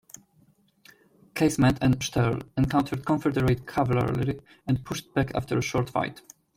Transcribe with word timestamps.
Casement 1.35 1.77
and 1.79 1.99
Sterhl 2.01 2.41
encountered 2.57 3.05
Confederate 3.05 3.67
cavalry 3.67 4.39
and 4.65 4.83
pushed 4.83 5.05
it 5.05 5.13
back 5.13 5.35
after 5.35 5.59
a 5.59 5.61
short 5.61 5.91
fight. 5.91 6.21